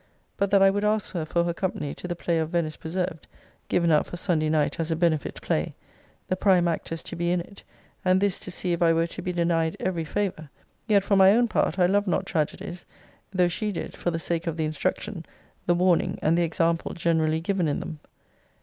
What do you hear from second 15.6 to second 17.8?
the warning, and the example generally given in